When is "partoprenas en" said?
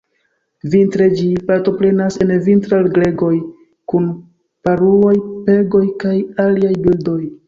1.49-2.31